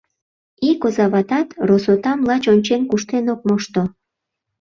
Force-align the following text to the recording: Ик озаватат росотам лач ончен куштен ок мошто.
Ик 0.69 0.79
озаватат 0.87 1.47
росотам 1.67 2.19
лач 2.27 2.43
ончен 2.53 2.81
куштен 2.89 3.25
ок 3.33 3.41
мошто. 3.47 3.81